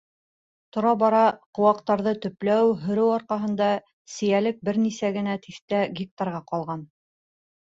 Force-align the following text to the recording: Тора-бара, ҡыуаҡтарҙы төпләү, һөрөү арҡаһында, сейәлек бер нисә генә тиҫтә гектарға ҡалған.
Тора-бара, 0.75 1.19
ҡыуаҡтарҙы 1.57 2.13
төпләү, 2.23 2.71
һөрөү 2.85 3.11
арҡаһында, 3.17 3.67
сейәлек 4.15 4.65
бер 4.71 4.81
нисә 4.87 5.13
генә 5.19 5.37
тиҫтә 5.45 5.83
гектарға 6.01 6.41
ҡалған. 6.53 6.87